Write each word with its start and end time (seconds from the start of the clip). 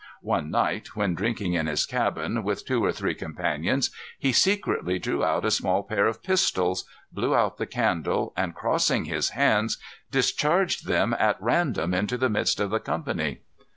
One 0.23 0.49
night, 0.49 0.95
when 0.95 1.13
drinking, 1.13 1.53
in 1.53 1.67
his 1.67 1.85
cabin, 1.85 2.41
with 2.41 2.65
two 2.65 2.83
or 2.83 2.91
three 2.91 3.13
companions, 3.13 3.91
he 4.17 4.31
secretly 4.31 4.97
drew 4.97 5.23
out 5.23 5.45
a 5.45 5.51
small 5.51 5.83
pair 5.83 6.07
of 6.07 6.23
pistols, 6.23 6.85
blew 7.11 7.35
out 7.35 7.57
the 7.59 7.67
candle, 7.67 8.33
and, 8.35 8.55
crossing 8.55 9.05
his 9.05 9.29
hands, 9.37 9.77
discharged 10.09 10.87
them 10.87 11.15
at 11.19 11.37
random 11.39 11.93
into 11.93 12.17
the 12.17 12.29
midst 12.29 12.59
of 12.59 12.71
the 12.71 12.79
company. 12.79 13.41